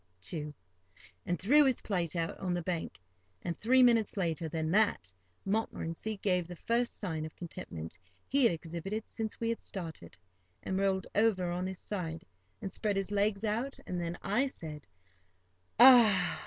too, 0.19 0.51
and 1.27 1.39
threw 1.39 1.63
his 1.63 1.79
plate 1.83 2.15
out 2.15 2.35
on 2.39 2.55
the 2.55 2.61
bank; 2.63 2.99
and, 3.43 3.55
three 3.55 3.83
minutes 3.83 4.17
later 4.17 4.49
than 4.49 4.71
that, 4.71 5.13
Montmorency 5.45 6.17
gave 6.23 6.47
the 6.47 6.55
first 6.55 6.97
sign 6.97 7.23
of 7.23 7.35
contentment 7.35 7.99
he 8.27 8.41
had 8.41 8.51
exhibited 8.51 9.07
since 9.07 9.39
we 9.39 9.49
had 9.49 9.61
started, 9.61 10.17
and 10.63 10.79
rolled 10.79 11.05
over 11.13 11.51
on 11.51 11.67
his 11.67 11.77
side, 11.77 12.25
and 12.63 12.73
spread 12.73 12.95
his 12.95 13.11
legs 13.11 13.43
out; 13.43 13.77
and 13.85 14.01
then 14.01 14.17
I 14.23 14.47
said, 14.47 14.87
"Ah!" 15.79 16.39